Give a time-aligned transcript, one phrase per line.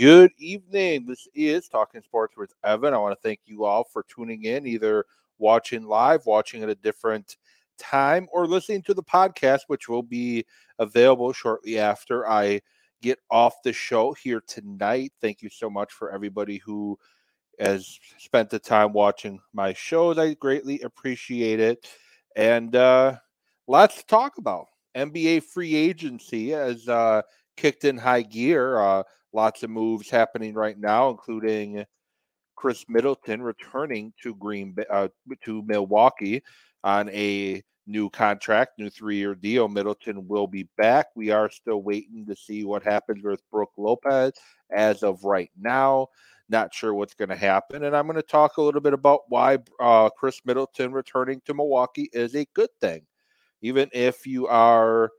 [0.00, 1.06] Good evening.
[1.06, 2.94] This is Talking Sports with Evan.
[2.94, 5.04] I want to thank you all for tuning in, either
[5.38, 7.36] watching live, watching at a different
[7.78, 10.44] time, or listening to the podcast, which will be
[10.80, 12.60] available shortly after I
[13.02, 15.12] get off the show here tonight.
[15.20, 16.98] Thank you so much for everybody who
[17.60, 20.18] has spent the time watching my shows.
[20.18, 21.88] I greatly appreciate it.
[22.34, 23.16] And uh,
[23.68, 24.66] lots to talk about.
[24.96, 27.22] NBA free agency has uh,
[27.56, 28.80] kicked in high gear.
[28.80, 31.84] Uh, lots of moves happening right now, including
[32.56, 35.08] Khris Middleton returning to Green uh,
[35.44, 36.42] to Milwaukee
[36.84, 39.68] on a new contract, new three-year deal.
[39.68, 41.08] Middleton will be back.
[41.14, 44.32] We are still waiting to see what happens with Brook Lopez
[44.74, 46.06] as of right now.
[46.48, 49.22] Not sure what's going to happen, and I'm going to talk a little bit about
[49.28, 53.02] why uh, Khris Middleton returning to Milwaukee is a good thing,
[53.62, 55.10] even if you are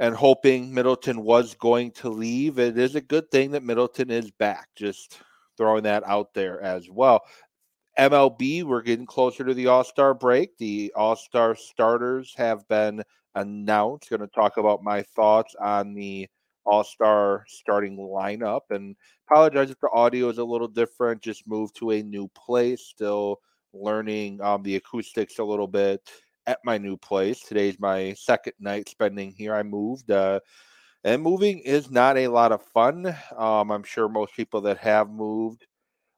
[0.00, 2.58] and hoping Middleton was going to leave.
[2.58, 4.68] It is a good thing that Middleton is back.
[4.74, 5.20] Just
[5.58, 7.20] throwing that out there as well.
[7.98, 10.56] MLB, we're getting closer to the All Star break.
[10.56, 13.02] The All Star starters have been
[13.34, 14.08] announced.
[14.08, 16.26] Going to talk about my thoughts on the
[16.64, 18.96] All Star starting lineup and
[19.28, 21.20] apologize if the audio is a little different.
[21.20, 23.40] Just moved to a new place, still
[23.74, 26.00] learning um, the acoustics a little bit
[26.46, 27.40] at my new place.
[27.40, 29.54] Today's my second night spending here.
[29.54, 30.10] I moved.
[30.10, 30.40] Uh,
[31.04, 33.14] and moving is not a lot of fun.
[33.36, 35.66] Um, I'm sure most people that have moved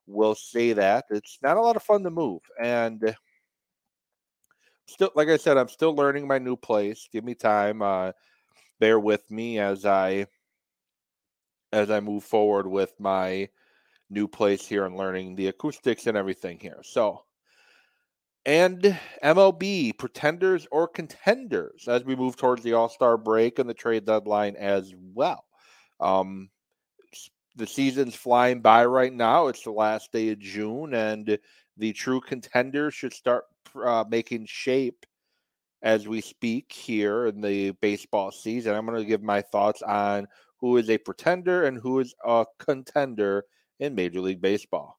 [0.07, 2.43] will say that it's not a lot of fun to move.
[2.61, 3.15] And
[4.87, 7.09] still, like I said, I'm still learning my new place.
[7.13, 7.83] Give me time.
[7.83, 8.13] Uh,
[8.81, 10.27] bear with me as I
[11.73, 13.49] as I move forward with my
[14.11, 16.81] new place here and learning the acoustics and everything here.
[16.83, 17.25] So,
[18.45, 23.75] and MLB pretenders or contenders as we move towards the All Star break and the
[23.75, 25.45] trade deadline as well.
[26.01, 26.51] Um,
[27.57, 29.49] the season's flying by right now.
[29.49, 31.39] It's the last day of June, and
[31.77, 33.45] the true contenders should start
[33.83, 35.07] uh, making shape
[35.83, 38.75] as we speak here in the baseball season.
[38.75, 40.27] I'm going to give my thoughts on
[40.59, 43.45] who is a pretender and who is a contender
[43.81, 44.99] in Major League Baseball.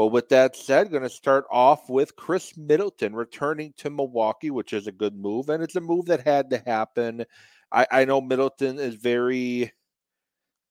[0.00, 4.72] But with that said, going to start off with Khris Middleton returning to Milwaukee, which
[4.72, 7.26] is a good move, and it's a move that had to happen.
[7.70, 9.70] I, I know Middleton is very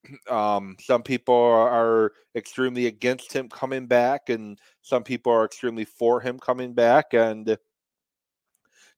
[0.31, 6.19] um, some people are extremely against him coming back, and some people are extremely for
[6.19, 7.13] him coming back.
[7.13, 7.55] And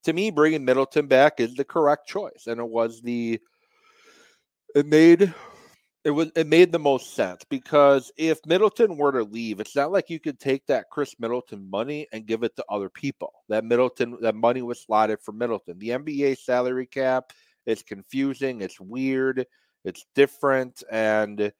[0.05, 3.37] to me, bringing Middleton back is the correct choice, and it was the
[4.75, 5.33] it made
[6.03, 9.91] it was it made the most sense because if Middleton were to leave, it's not
[9.91, 13.31] like you could take that Khris Middleton money and give it to other people.
[13.49, 15.77] That Middleton that money was slotted for Middleton.
[15.77, 17.31] The NBA salary cap
[17.65, 18.61] is confusing.
[18.61, 19.45] It's weird.
[19.85, 21.51] It's different and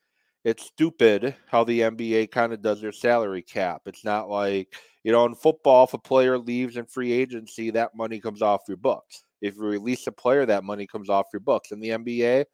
[0.43, 3.83] it's stupid how the NBA kind of does their salary cap.
[3.85, 7.95] It's not like, you know, in football, if a player leaves in free agency, that
[7.95, 9.23] money comes off your books.
[9.41, 11.71] If you release a player, that money comes off your books.
[11.71, 12.45] In the NBA,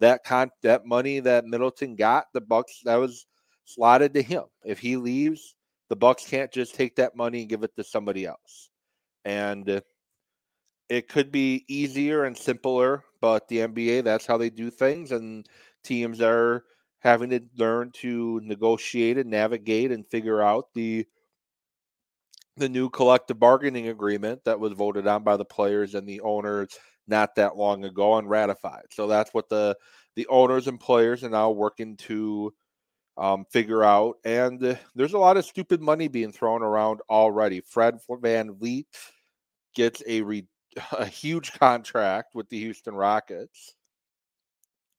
[0.00, 3.26] that con that money that Middleton got, the Bucks that was
[3.64, 4.44] slotted to him.
[4.64, 5.54] If he leaves,
[5.88, 8.70] the Bucks can't just take that money and give it to somebody else.
[9.24, 9.82] And
[10.88, 15.12] it could be easier and simpler, but the NBA, that's how they do things.
[15.12, 15.46] And
[15.84, 16.64] teams are
[16.98, 21.06] having to learn to negotiate and navigate and figure out the
[22.60, 26.78] the new collective bargaining agreement that was voted on by the players and the owners
[27.08, 28.84] not that long ago and ratified.
[28.90, 29.76] So that's what the
[30.16, 32.52] the owners and players are now working to
[33.16, 34.16] um, figure out.
[34.24, 37.60] And uh, there's a lot of stupid money being thrown around already.
[37.60, 38.86] Fred Van VanVleet
[39.74, 40.46] gets a re-
[40.92, 43.74] a huge contract with the Houston Rockets.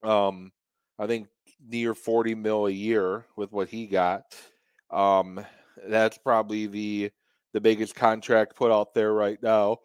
[0.03, 0.51] Um,
[0.99, 1.27] I think
[1.67, 4.23] near 40 mil a year with what he got.
[4.89, 5.43] Um,
[5.87, 7.11] that's probably the
[7.53, 9.77] the biggest contract put out there right now.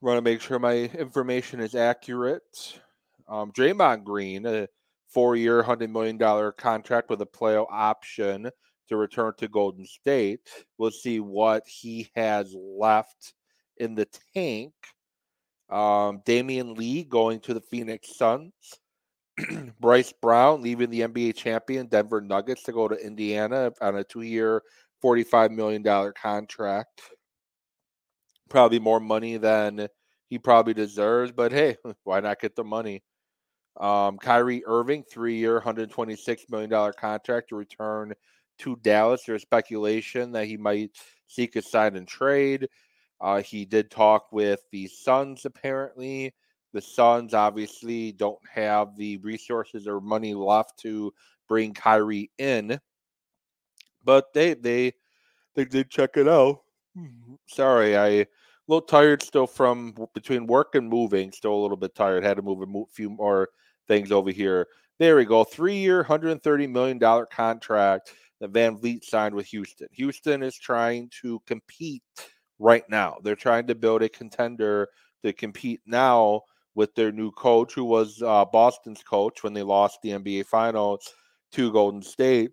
[0.00, 2.80] Want to make sure my information is accurate.
[3.28, 4.68] Um, Draymond Green, a
[5.08, 8.50] four-year, hundred million dollar contract with a player option
[8.88, 10.40] to return to Golden State.
[10.78, 13.34] We'll see what he has left
[13.76, 14.72] in the tank.
[15.70, 18.52] Um, Damion Lee going to the Phoenix Suns.
[19.80, 24.22] Bruce Brown leaving the NBA champion Denver Nuggets to go to Indiana on a two
[24.22, 24.62] year,
[25.02, 25.82] $45 million
[26.20, 27.02] contract.
[28.48, 29.88] Probably more money than
[30.28, 33.02] he probably deserves, but hey, why not get the money?
[33.78, 38.12] Um, Kyrie Irving, three year, $126 million contract to return
[38.58, 39.22] to Dallas.
[39.24, 40.90] There's speculation that he might
[41.26, 42.68] seek a sign and trade.
[43.20, 46.34] Uh, he did talk with the Suns apparently
[46.72, 51.12] The Suns obviously don't have the resources or money left to
[51.48, 52.78] bring Kyrie in,
[54.08, 54.90] but they they
[55.54, 56.62] they did check it out.
[56.96, 57.34] Mm-hmm.
[57.46, 58.26] Sorry, I a
[58.66, 61.30] little tired still from between work and moving.
[61.30, 62.24] Still a little bit tired.
[62.24, 63.50] Had to move a few more
[63.86, 64.66] things over here.
[64.98, 65.44] There we go.
[65.44, 66.98] Three year, $130 million
[67.30, 69.88] contract that VanVleet signed with Houston.
[69.92, 72.02] Houston is trying to compete
[72.58, 73.18] right now.
[73.22, 74.88] They're trying to build a contender
[75.22, 76.40] to compete now
[76.74, 81.12] with their new coach, who was uh, Boston's coach when they lost the NBA Finals
[81.52, 82.52] to Golden State.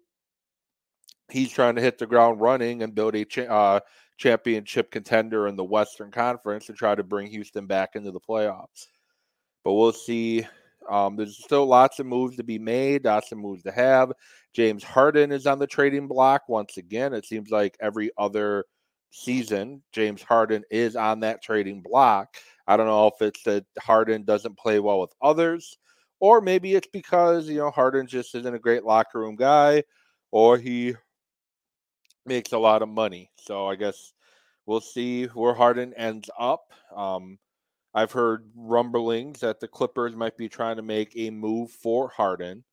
[1.32, 3.80] He's trying to hit the ground running and build a cha- uh,
[4.18, 8.88] championship contender in the Western Conference to try to bring Houston back into the playoffs.
[9.64, 10.46] But we'll see.
[10.90, 14.12] Um, there's still lots of moves to be made, lots of moves to have.
[14.54, 17.14] James Harden is on the trading block once again.
[17.14, 18.66] It seems like every other
[19.10, 22.36] season, James Harden is on that trading block.
[22.68, 25.78] I don't know if it's that Harden doesn't play well with others,
[26.20, 29.84] or maybe it's because, you know, Harden just isn't a great locker room guy,
[30.32, 30.96] or he
[32.26, 33.30] makes a lot of money.
[33.38, 34.14] So I guess
[34.66, 36.72] we'll see where Harden ends up.
[36.96, 37.38] Um,
[37.94, 42.64] I've heard rumblings that the Clippers might be trying to make a move for Harden.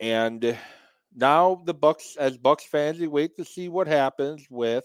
[0.00, 0.56] And
[1.14, 4.84] now the Bucks, as Bucks fans, we wait to see what happens with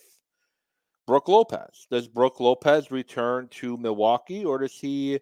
[1.07, 1.88] Brook Lopez.
[1.91, 5.19] Does Brook Lopez return to Milwaukee or does he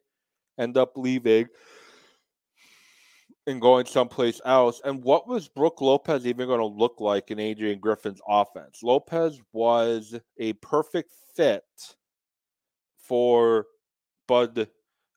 [0.59, 1.47] end up leaving
[3.47, 4.81] and going someplace else?
[4.83, 8.83] And what was Brook Lopez even going to look like in Adrian Griffin's offense?
[8.83, 11.63] Lopez was a perfect fit
[12.99, 13.65] for
[14.27, 14.67] Bud,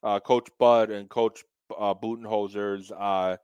[0.02, 1.42] uh, Coach Bud, and Coach
[1.76, 3.36] uh, Budenholzer's uh,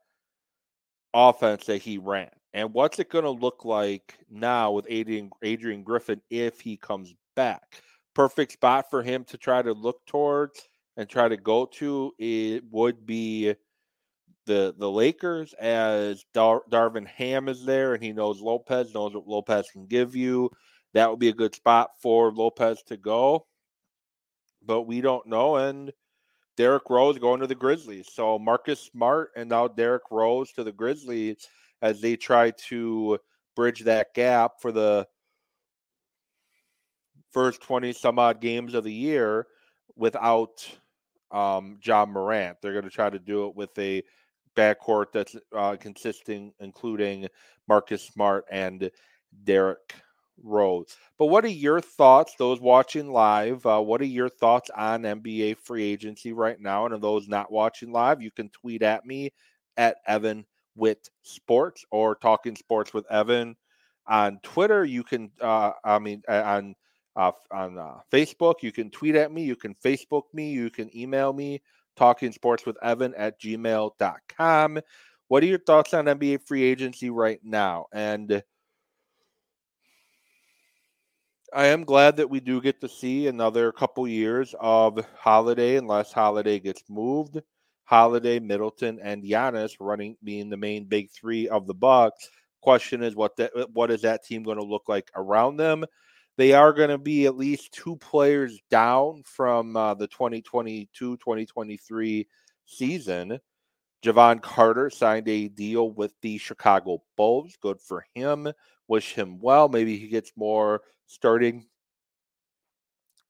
[1.12, 2.30] offense that he ran.
[2.54, 7.12] And what's it going to look like now with Adrian, Adrian Griffin if he comes
[7.34, 7.82] back?
[8.14, 12.12] Perfect spot for him to try to look towards and try to go to.
[12.18, 13.54] It would be
[14.46, 19.28] the the Lakers as Dar- Darvin Ham is there and he knows Lopez knows what
[19.28, 20.50] Lopez can give you.
[20.94, 23.46] That would be a good spot for Lopez to go,
[24.64, 25.56] but we don't know.
[25.56, 25.92] And
[26.56, 30.72] Derrick Rose going to the Grizzlies, so Marcus Smart and now Derrick Rose to the
[30.72, 31.46] Grizzlies
[31.82, 33.18] as they try to
[33.54, 35.06] bridge that gap for the
[37.32, 39.46] first 20 some odd games of the year
[39.96, 40.66] without
[41.30, 42.56] um, Ja Morant.
[42.62, 44.02] They're going to try to do it with a
[44.56, 47.28] backcourt that's uh, consisting, including
[47.68, 48.90] Marcus Smart and
[49.44, 49.94] Derrick
[50.42, 50.96] Rose.
[51.18, 53.64] But what are your thoughts, those watching live?
[53.66, 56.86] Uh, what are your thoughts on NBA free agency right now?
[56.86, 59.32] And those not watching live, you can tweet at me
[59.76, 60.44] at Evan
[60.74, 63.56] with sports or talking sports with Evan
[64.06, 64.84] on Twitter.
[64.84, 66.74] You can, uh, I mean, on
[67.16, 68.56] uh, on uh, Facebook.
[68.62, 69.42] You can tweet at me.
[69.44, 70.50] You can Facebook me.
[70.50, 71.62] You can email me.
[71.96, 74.80] Talking sports with Evan at gmail.com.
[75.28, 77.86] What are your thoughts on NBA free agency right now?
[77.92, 78.42] And
[81.52, 86.12] I am glad that we do get to see another couple years of Holiday, unless
[86.12, 87.40] Holiday gets moved.
[87.84, 92.28] Holiday, Middleton, and Giannis running being the main big three of the Bucks.
[92.60, 95.84] Question is what that what is that team going to look like around them?
[96.36, 102.26] They are going to be at least two players down from uh, the 2022-2023
[102.66, 103.40] season.
[104.04, 107.56] Jevon Carter signed a deal with the Chicago Bulls.
[107.62, 108.52] Good for him.
[108.86, 109.68] Wish him well.
[109.68, 111.64] Maybe he gets more starting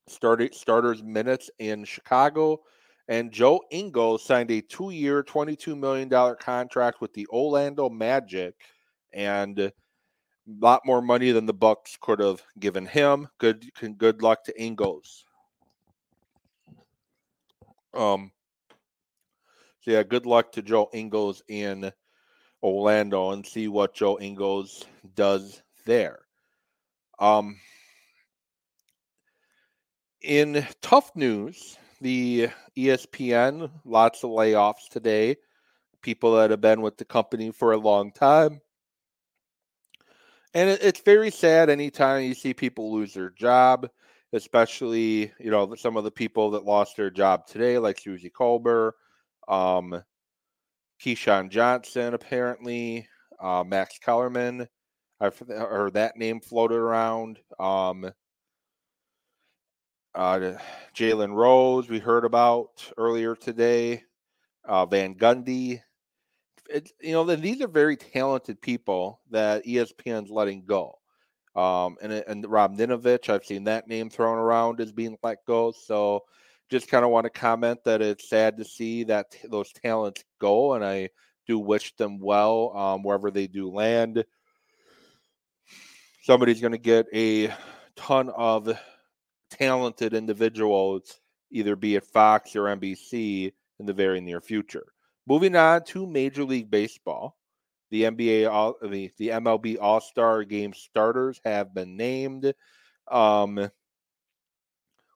[0.09, 2.61] starting starters minutes in Chicago.
[3.09, 6.09] And Joe Ingles signed a two-year, $22 million
[6.39, 8.55] contract with the Orlando Magic,
[9.13, 9.71] and
[10.47, 13.27] lot more money than the Bucks could have given him.
[13.37, 15.25] Good, good luck to Ingles.
[17.93, 18.31] Um.
[19.81, 21.91] So yeah, good luck to Joe Ingles in
[22.61, 24.85] Orlando, and see what Joe Ingles
[25.15, 26.19] does there.
[27.19, 27.59] Um.
[30.21, 35.37] In tough news, the ESPN, lots of layoffs today.
[36.01, 38.61] People that have been with the company for a long time.
[40.57, 43.87] And it, it's very sad anytime you see people lose their job,
[44.33, 48.93] especially, you know, some of the people that lost their job today, like Suzy Kolber,
[49.47, 50.01] um,
[50.99, 53.07] Keyshawn Johnson, apparently,
[53.39, 54.67] uh, Max Kellerman.
[55.21, 57.37] I've heard that name floated around.
[57.59, 58.11] Um,
[60.15, 60.53] uh,
[60.95, 64.01] Jalen Rose, we heard about earlier today.
[64.65, 65.81] Uh, Van Gundy.
[66.69, 70.99] It, you know, these are very talented people that ESPN's letting go.
[71.55, 75.71] Um, and and Rob Ninkovich, I've seen that name thrown around as being let go.
[75.71, 76.25] So
[76.69, 80.73] just kind of want to comment that it's sad to see that those talents go,
[80.73, 81.09] and I
[81.47, 84.23] do wish them well um, wherever they do land.
[86.23, 87.53] Somebody's going to get a
[87.95, 88.77] ton of
[89.49, 91.19] talented individuals,
[91.51, 94.87] either be it Fox or NBC, in the very near future.
[95.27, 97.37] Moving on to Major League Baseball,
[97.91, 102.53] the NBA, all the, the MLB All Star Game starters have been named.
[103.11, 103.69] Um,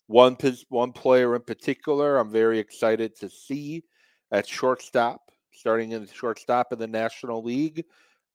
[0.08, 0.36] one
[0.68, 3.84] one player in particular, I'm very excited to see
[4.32, 7.86] at shortstop, starting in the shortstop in the National League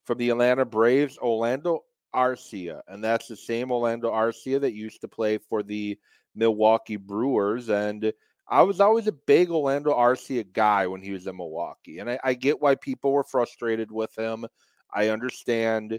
[0.07, 5.09] from the Atlanta Braves, Orlando Arcia, and that's the same Orlando Arcia that used to
[5.09, 5.99] play for the
[6.35, 7.69] Milwaukee Brewers.
[7.69, 8.11] And
[8.49, 12.19] I was always a big Orlando Arcia guy when he was in Milwaukee, and I,
[12.23, 14.47] I get why people were frustrated with him.
[14.95, 15.99] I understand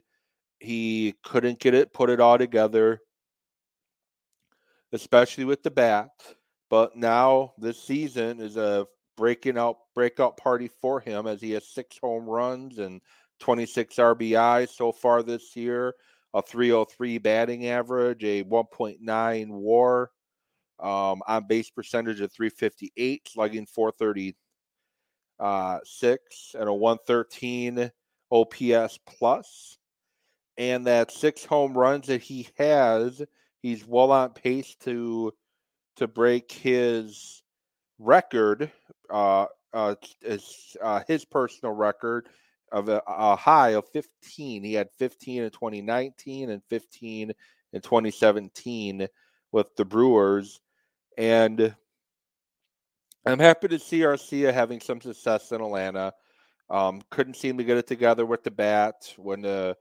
[0.60, 3.00] he couldn't get it, put it all together,
[4.94, 6.10] especially with the bat.
[6.70, 8.88] But now this season is a
[9.18, 13.01] breaking out breakout party for him as he has six home runs and
[13.39, 15.94] 26 RBI so far this year,
[16.34, 20.12] a 303 batting average, a 1.9 WAR,
[20.79, 24.38] um, on base percentage of 358, slugging 436,
[25.39, 25.79] uh,
[26.60, 27.91] and a 113
[28.31, 29.77] OPS plus.
[30.57, 33.22] And that six home runs that he has,
[33.62, 35.34] he's well on pace to
[35.98, 37.43] to break his
[38.00, 38.72] record,
[39.10, 42.29] uh, uh, his, uh, his personal record
[42.72, 44.63] of a, a, high of 15.
[44.63, 47.34] He had 15 in 2019 and 15
[47.74, 49.07] in 2017
[49.51, 50.60] with the Brewers.
[51.17, 51.75] And
[53.25, 56.13] I'm happy to see Arcia having some success in Atlanta.
[56.69, 59.75] Um, couldn't seem to get it together with the bat when the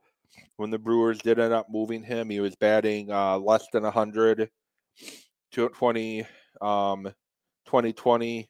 [0.57, 2.29] when the Brewers did end up moving him.
[2.29, 4.49] He was batting uh, less than 100
[5.51, 6.25] to 20
[6.61, 7.03] um,
[7.65, 8.49] 2020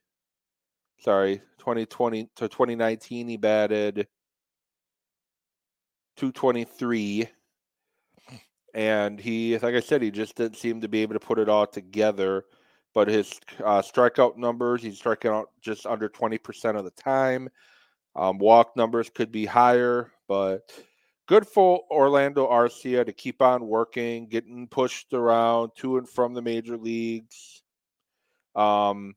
[1.00, 4.08] sorry 2020 to 2019 he batted
[6.16, 7.30] 223
[8.74, 11.50] and he like i said he just didn't seem to be able to put it
[11.50, 12.46] all together
[12.98, 17.48] but his uh, strikeout numbers, he's striking out just under 20% of the time.
[18.16, 20.72] Um, walk numbers could be higher, but
[21.28, 26.42] good for Orlando Arcia to keep on working, getting pushed around to and from the
[26.42, 27.62] major leagues.
[28.56, 29.14] Um,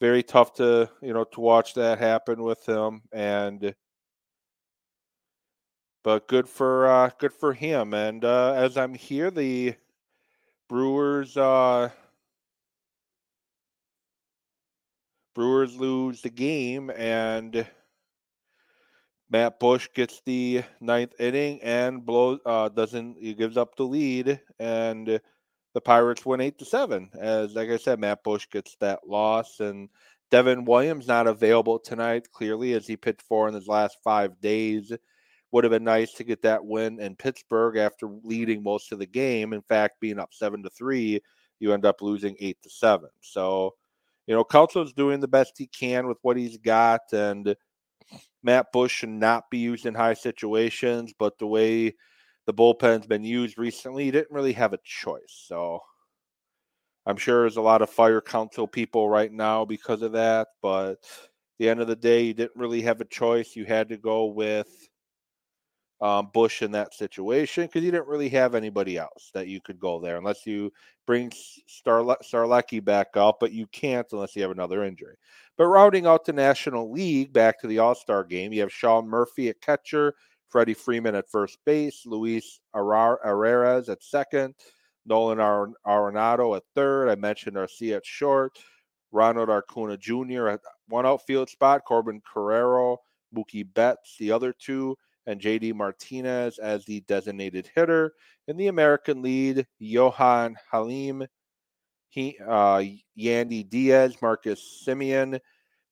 [0.00, 3.74] very tough to you know to watch that happen with him, and
[6.04, 7.94] but good for uh, good for him.
[7.94, 9.74] And uh, as I'm here, the
[10.68, 11.36] Brewers.
[11.36, 11.90] Uh,
[15.34, 17.66] Brewers lose the game, and
[19.30, 24.40] Matt Bush gets the ninth inning and blows uh, doesn't he gives up the lead,
[24.58, 25.20] and
[25.74, 27.10] the Pirates win eight to seven.
[27.18, 29.88] As like I said, Matt Bush gets that loss, and
[30.30, 32.30] Devin Williams not available tonight.
[32.32, 34.92] Clearly, as he pitched four in his last five days,
[35.50, 39.06] would have been nice to get that win in Pittsburgh after leading most of the
[39.06, 39.52] game.
[39.52, 41.20] In fact, being up seven to three,
[41.60, 43.08] you end up losing eight to seven.
[43.20, 43.74] So
[44.26, 47.54] you know, Counsell's doing the best he can with what he's got, and
[48.42, 51.12] Matt Bush should not be used in high situations.
[51.18, 51.94] But the way
[52.46, 55.44] the bullpen's been used recently, he didn't really have a choice.
[55.46, 55.80] So
[57.06, 60.48] I'm sure there's a lot of fire Counsell people right now because of that.
[60.62, 60.96] But
[61.58, 63.56] the end of the day, you didn't really have a choice.
[63.56, 64.68] You had to go with
[66.04, 69.80] um, Bush in that situation because you didn't really have anybody else that you could
[69.80, 70.70] go there unless you
[71.06, 71.32] bring
[71.66, 75.16] Star Strzelecki back up, but you can't unless you have another injury.
[75.56, 79.08] But rounding out the National League, back to the All Star game, you have Sean
[79.08, 80.14] Murphy at catcher,
[80.50, 84.54] Freddie Freeman at first base, Luis Arraez at second,
[85.06, 87.08] Nolan Ar- Arenado at third.
[87.08, 88.58] I mentioned Arcia at short,
[89.10, 90.48] Ronald Acuna Jr.
[90.48, 93.00] at one outfield spot, Corbin Carroll,
[93.34, 98.14] Mookie Betts, the other two and JD Martinez as the designated hitter.
[98.48, 101.26] In the American lead, Jonah Heim,
[102.08, 102.82] he, uh,
[103.18, 105.40] Yandy Diaz, Marcus Semien,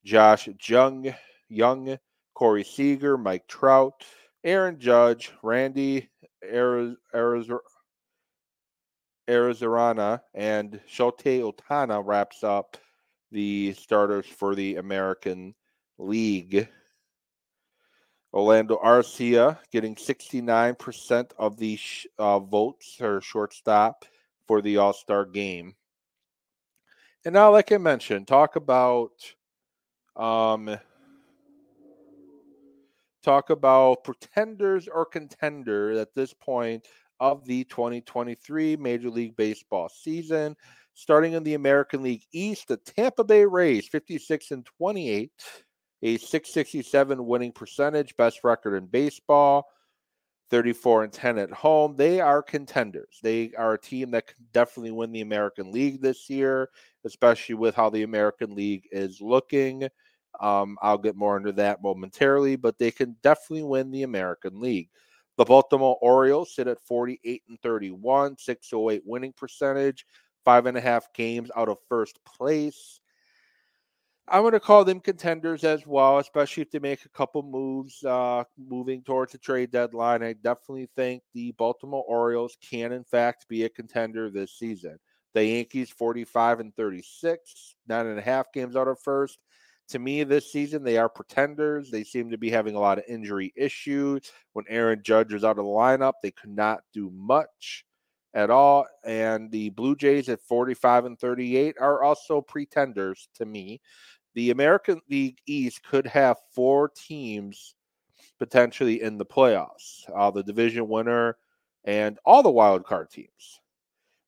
[0.04, 1.12] Josh Jung,
[1.48, 1.98] Young,
[2.34, 4.04] Corey Seager, Mike Trout,
[4.44, 6.10] Aaron Judge, Randy
[6.44, 7.58] Arozarena,
[10.34, 12.76] and Shohei Ohtani wraps up
[13.30, 15.54] the starters for the American
[15.98, 16.68] League.
[18.32, 21.78] Orlando Arcia getting 69% of the
[22.18, 24.04] uh, votes, her shortstop,
[24.46, 25.74] for the All Star game.
[27.24, 29.12] And now, like I mentioned, talk about
[30.16, 30.76] um,
[33.22, 36.86] talk about pretenders or contender at this point
[37.20, 40.56] of the 2023 Major League Baseball season.
[40.94, 45.30] Starting in the American League East, the Tampa Bay Rays, 56 and 28,
[46.02, 49.68] a 667 winning percentage, best record in baseball.
[50.52, 51.96] 34 and 10 at home.
[51.96, 53.18] They are contenders.
[53.22, 56.68] They are a team that can definitely win the American League this year,
[57.06, 59.88] especially with how the American League is looking.
[60.40, 64.90] Um, I'll get more into that momentarily, but they can definitely win the American League.
[65.38, 70.04] The Baltimore Orioles sit at 48 and 31, 608 winning percentage,
[70.44, 73.00] five and a half games out of first place.
[74.28, 78.02] I'm going to call them contenders as well, especially if they make a couple moves
[78.04, 80.22] uh, moving towards the trade deadline.
[80.22, 84.98] I definitely think the Baltimore Orioles can, in fact, be a contender this season.
[85.34, 89.38] The Yankees, 45 and 36, nine and a half games out of first.
[89.88, 91.90] To me, this season, they are pretenders.
[91.90, 94.30] They seem to be having a lot of injury issues.
[94.52, 97.84] When Aaron Judge was out of the lineup, they could not do much
[98.34, 98.86] at all.
[99.04, 103.80] And the Blue Jays at 45 and 38 are also pretenders to me.
[104.34, 107.74] The American League East could have four teams
[108.38, 111.36] potentially in the playoffs uh, the division winner
[111.84, 113.60] and all the wild card teams.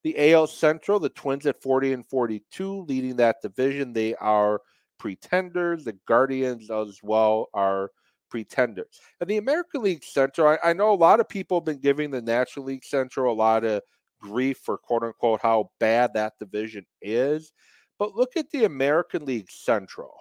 [0.03, 3.93] The AL Central, the Twins at 40 and 42, leading that division.
[3.93, 4.61] They are
[4.99, 5.85] pretenders.
[5.85, 7.91] The Guardians as well are
[8.29, 9.01] pretenders.
[9.21, 12.11] And the American League Central, I, I, know a lot of people have been giving
[12.11, 13.81] the National League Central a lot of
[14.25, 17.53] grief for quote unquote how bad that division is.
[17.99, 20.15] But look at the American League Central.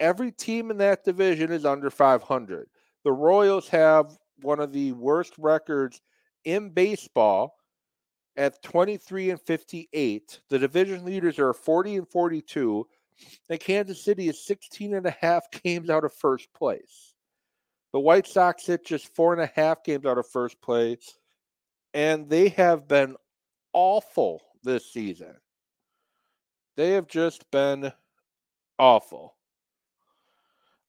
[0.00, 2.68] Every team in that division is under 500.
[3.04, 6.00] The Royals have one of the worst records
[6.44, 7.54] in baseball
[8.36, 10.40] at 23 and 58.
[10.48, 12.86] The division leaders are 40 and 42.
[13.48, 17.14] And Kansas City is 16 and a half games out of first place.
[17.92, 21.16] The White Sox sit just four and a half games out of first place.
[21.94, 23.16] And they have been
[23.72, 25.34] awful this season.
[26.76, 27.92] They have just been
[28.78, 29.36] awful.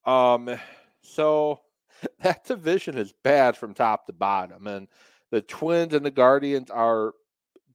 [0.04, 0.50] Um,
[1.02, 1.60] so
[2.22, 4.88] that division is bad from top to bottom, and
[5.30, 7.12] the Twins and the Guardians are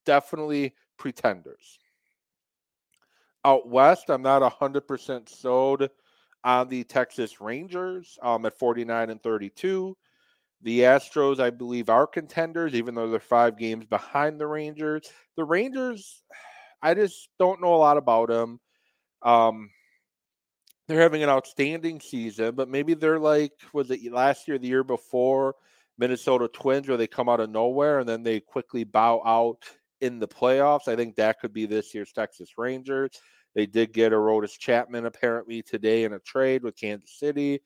[0.05, 1.79] definitely pretenders.
[3.43, 5.89] Out west, I'm not 100% sold
[6.43, 9.97] on the Texas Rangers um, at 49 and 32.
[10.63, 15.09] The Astros, I believe, are contenders, even though they're five games behind the Rangers.
[15.35, 16.21] The Rangers,
[16.81, 18.59] I just don't know a lot about them.
[19.21, 19.69] Um,
[20.87, 24.83] they're having an outstanding season, but maybe they're like, was it last year, the year
[24.83, 25.55] before,
[25.97, 29.63] Minnesota Twins, where they come out of nowhere and then they quickly bow out
[30.01, 30.87] in the playoffs.
[30.87, 33.11] I think that could be this year's Texas Rangers.
[33.53, 37.61] They did get Aroldis Chapman apparently today in a trade with Kansas City.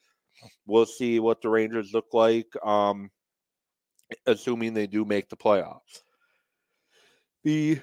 [0.66, 3.10] We'll see what the Rangers look like, um,
[4.26, 6.02] assuming they do make the playoffs.
[7.44, 7.80] The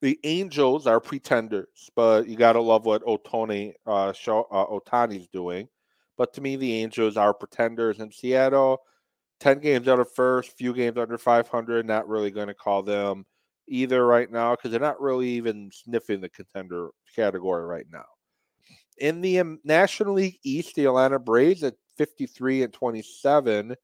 [0.00, 5.28] the Angels are pretenders, but you got to love what Ohtani uh, show, uh, Ohtani's
[5.28, 5.68] doing.
[6.18, 8.78] But to me, the Angels are pretenders in Seattle.
[9.40, 11.86] 10 games out of first, few games under 500.
[11.86, 13.24] Not really going to call them
[13.68, 18.04] either right now because they're not really even sniffing the contender category right now.
[18.98, 23.76] In the um, National League East, the Atlanta Braves at 53 and 27.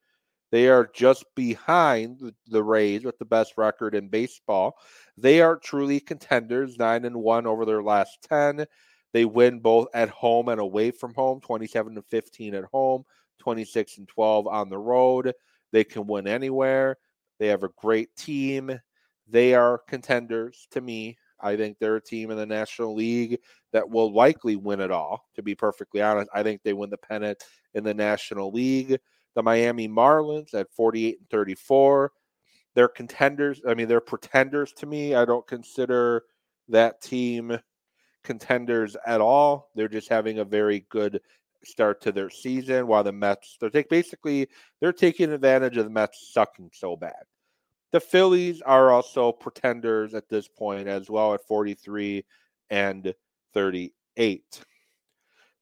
[0.51, 4.79] They are just behind the, Rays with the best record in baseball.
[5.17, 8.65] They are truly contenders, 9 and 1 over their last 10.
[9.13, 13.05] They win both at home and away from home, 27 and 15 at home,
[13.41, 15.35] 26 and 12 on the road.
[15.73, 16.97] They can win anywhere.
[17.39, 18.81] They have a great team.
[19.29, 21.19] They are contenders to me.
[21.41, 23.41] I think they're a team in the National League
[23.73, 26.31] that will likely win it all, to be perfectly honest.
[26.35, 27.43] I think they win the pennant
[27.75, 28.99] in the National League.
[29.35, 32.13] The Miami Marlins at 48 and 34.
[32.75, 33.61] They're contenders.
[33.69, 35.15] I mean, they're pretenders to me.
[35.15, 36.25] I don't consider
[36.69, 37.59] that team
[38.25, 39.71] contenders at all.
[39.75, 41.21] They're just having a very good
[41.65, 44.49] start to their season while the Mets they're take, basically
[44.81, 47.25] they're taking advantage of the Mets sucking so bad.
[47.93, 52.25] The Phillies are also pretenders at this point as well at 43
[52.71, 53.15] and
[53.55, 54.61] 38.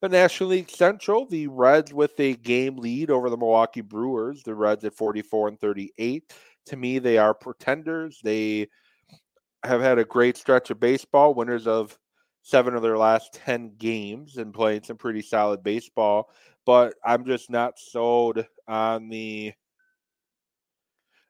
[0.03, 4.43] The National League Central, the Reds with a game lead over the Milwaukee Brewers.
[4.43, 6.33] The Reds at 44 and 38.
[6.67, 8.21] To me, they are pretenders.
[8.23, 8.69] They
[9.65, 11.99] have had a great stretch of baseball, winners of
[12.43, 16.31] seven of their last 10 games and playing some pretty solid baseball.
[16.65, 19.55] But I'm just not sold on the.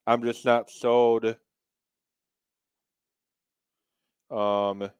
[0.07, 1.37] I'm just not sold.
[4.31, 4.91] Um,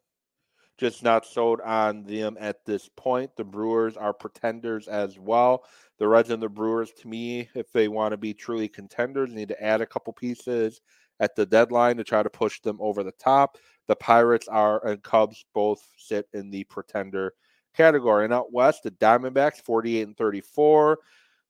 [0.79, 3.31] just not sold on them at this point.
[3.37, 5.65] The Brewers are pretenders as well.
[5.99, 9.49] The Reds and the Brewers, to me, if they want to be truly contenders, need
[9.49, 10.81] to add a couple pieces
[11.21, 13.57] at the deadline to try to push them over the top.
[13.89, 17.33] The Pirates are and Cubs both sit in the pretender
[17.75, 18.25] category.
[18.25, 20.99] And out west, the Diamondbacks 48 and 34,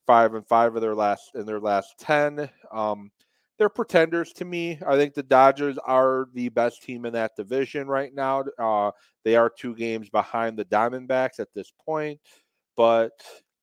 [0.06, 2.48] five and five of their last in their last 10.
[2.70, 3.10] Um,
[3.58, 4.78] they're pretenders to me.
[4.86, 8.44] I think the Dodgers are the best team in that division right now.
[8.58, 8.90] Uh,
[9.24, 12.20] they are two games behind the Diamondbacks at this point,
[12.76, 13.12] but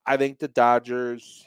[0.06, 1.46] I think the Dodgers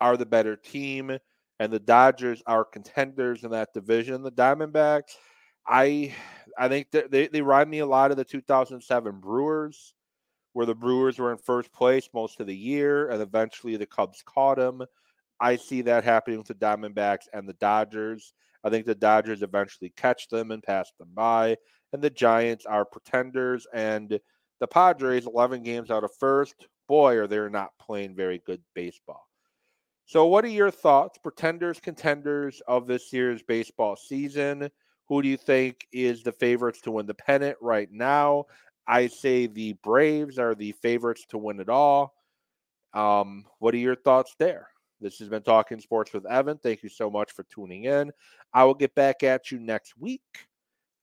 [0.00, 1.16] are the better team,
[1.60, 4.22] and the Dodgers are contenders in that division.
[4.22, 5.12] The Diamondbacks,
[5.66, 6.14] I,
[6.58, 9.94] I think they they remind me a lot of the 2007 Brewers
[10.54, 14.22] where the Brewers were in first place most of the year, and eventually the Cubs
[14.24, 14.84] caught them.
[15.40, 18.32] I see that happening with the Diamondbacks and the Dodgers.
[18.62, 21.56] I think the Dodgers eventually catch them and pass them by,
[21.92, 24.18] and the Giants are pretenders, and
[24.60, 26.66] the Padres 11 games out of first.
[26.88, 29.26] Boy, are they not playing very good baseball.
[30.06, 34.70] So, what are your thoughts, pretenders, contenders of this year's baseball season?
[35.08, 38.46] Who do you think is the favorites to win the pennant right now?
[38.86, 42.14] I say the Braves are the favorites to win it all.
[42.92, 44.68] Um, what are your thoughts there?
[45.04, 46.56] This has been Talking Sports with Evan.
[46.56, 48.10] Thank you so much for tuning in.
[48.54, 50.22] I will get back at you next week.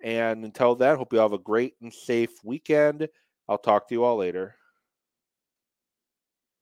[0.04, 3.08] And until then, hope you have a great and safe weekend.
[3.48, 4.56] I'll talk to you all later.